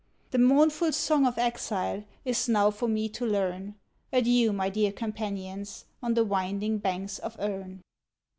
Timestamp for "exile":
1.37-2.03